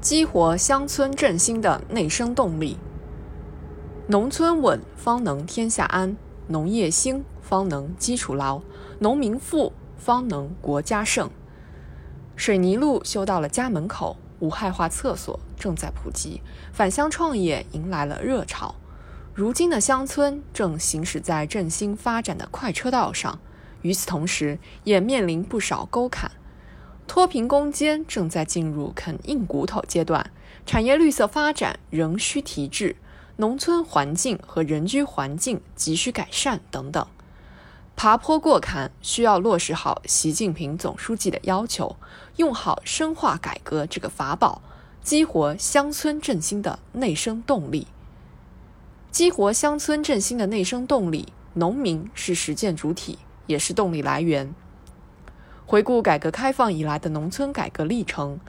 [0.00, 2.78] 激活乡村振兴的内生动力。
[4.06, 6.16] 农村稳，方能天下安；
[6.46, 8.62] 农业兴，方能基础牢；
[8.98, 11.28] 农民富，方能国家盛。
[12.34, 16.40] 水泥路修到了家门口，无害化厕所正在普及，
[16.72, 18.74] 返乡创业迎来了热潮。
[19.34, 23.38] 如今的乡村正行驶在振兴发展的快车道上，
[23.82, 26.32] 与此同时，也面临不少沟坎。
[27.10, 30.30] 脱贫攻坚正在进入啃硬骨头阶段，
[30.64, 32.94] 产业绿色发展仍需提质，
[33.38, 37.04] 农村环境和人居环境急需改善等等。
[37.96, 41.96] 爬坡过坎需要落实好习近平总书记的要求，
[42.36, 44.62] 用好深化改革这个法宝，
[45.02, 47.88] 激活乡村振兴的内生动力。
[49.10, 53.18] 激活乡村振兴的内生动力，农民是实践主体，
[53.48, 54.54] 也是动力来源。
[55.70, 58.40] 回顾改革开放以来的农村改革历程，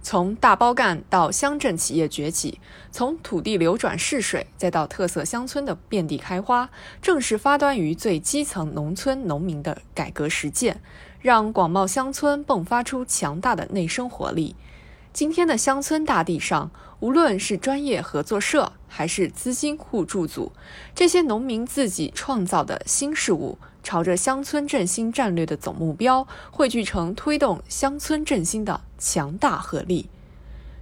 [0.00, 2.58] 从大包干到乡镇企业崛起，
[2.90, 6.70] 从土地流转试水再到特色乡村的遍地开花，
[7.02, 10.80] 正是发端于最基层农村农民的改革实践，
[11.20, 14.56] 让广袤乡村迸发出强大的内生活力。
[15.12, 16.70] 今天的乡村大地上，
[17.00, 20.52] 无论是专业合作社还是资金互助组，
[20.94, 30.08] 这些农民自己创造的新事物，朝着乡村振兴战略的总目标汇聚成推动乡村振兴的强大合力。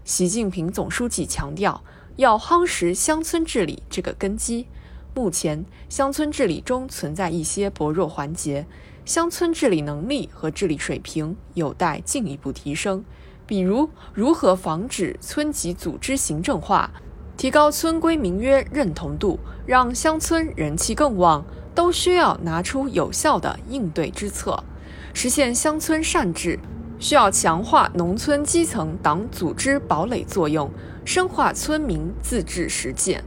[0.04, 1.82] 习近平总书记强调，
[2.14, 4.68] 要夯实乡村治理这个根基。
[5.14, 8.66] 目前，乡村治理中存在一些薄弱环节，
[9.04, 13.04] 乡村治理能力和治理水平有待进一步提升。
[13.46, 16.90] 比如，如何防止村级组织行政化，
[17.36, 24.64] 提高村规民约认同度，让乡村人气更旺，都需要拿出有效的应对之策。
[25.12, 26.58] 实现乡村善治，
[26.98, 30.70] 需要强化农村基层党组织堡垒作用，
[31.04, 33.22] 深化村民自治实践，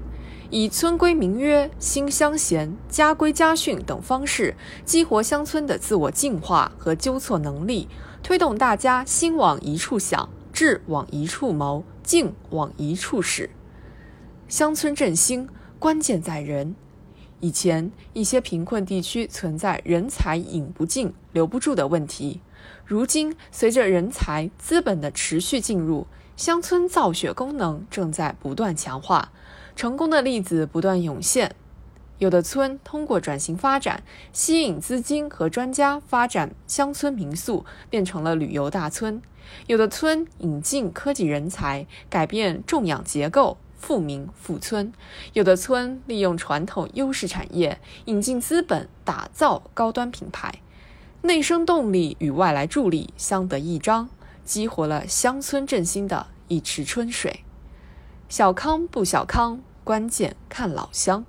[0.50, 7.88] 以村规民约、新乡贤、家规家训等方式，激活乡村的自我净化和纠错能力。
[8.24, 13.50] 推动大家心往一处想，志往一处谋，劲往一处使。
[14.48, 15.48] 乡村振兴
[15.80, 16.76] 关键在人。
[17.40, 22.42] 以前一些贫困地区存在人才引不进、留不住的问题，
[22.84, 29.32] 如今随着人才、资本的持续进入，乡村造血功能正在不断强化，
[29.76, 31.56] 成功的例子不断涌现。
[32.20, 39.22] 有的村通过转型发展，吸引资金和专家，发展乡村民宿，变成了旅游大村；
[39.68, 44.92] 有的村引进科技人才，改变种养结构，富民富村；
[45.34, 50.62] 有的村利用传统优势产业，引进资本，打造高端品牌。
[51.22, 54.10] 内生动力与外来助力相得益彰，
[54.44, 57.42] 激活了乡村振兴的一池春水。
[58.28, 61.24] 小康不小康，关键看老乡。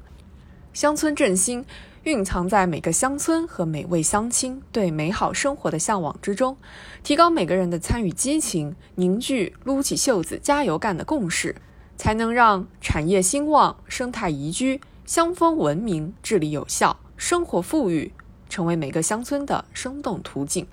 [0.78, 1.64] 乡村振兴
[2.04, 6.56] 蕴藏在每个乡村和每位乡亲对美好生活的向往之中，
[7.02, 11.56] 提高每个人的参与激情，凝聚撸起袖子加油干的共识，
[11.96, 18.12] 才能让产业兴旺、生态宜居、乡风文明、治理有效、生活富裕，
[18.48, 20.64] 成为每个乡村的生动图景，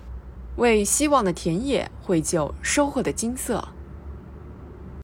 [0.58, 3.70] 为希望的田野绘就收获的金色。